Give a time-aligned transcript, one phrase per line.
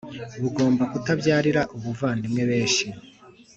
[0.41, 2.85] bugomba kutubyarira ubuvandimwe benshi